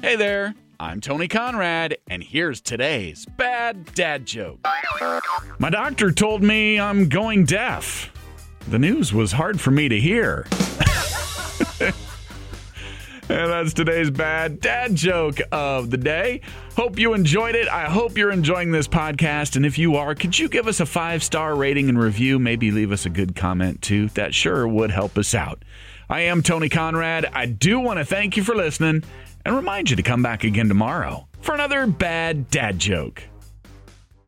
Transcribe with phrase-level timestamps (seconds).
[0.00, 4.64] Hey there, I'm Tony Conrad, and here's today's bad dad joke.
[5.58, 8.12] My doctor told me I'm going deaf.
[8.68, 10.46] The news was hard for me to hear.
[13.30, 16.40] And that's today's bad dad joke of the day.
[16.76, 17.68] Hope you enjoyed it.
[17.68, 19.54] I hope you're enjoying this podcast.
[19.54, 22.38] And if you are, could you give us a five star rating and review?
[22.38, 24.08] Maybe leave us a good comment too.
[24.10, 25.62] That sure would help us out.
[26.08, 27.26] I am Tony Conrad.
[27.34, 29.04] I do want to thank you for listening
[29.44, 33.24] and remind you to come back again tomorrow for another bad dad joke.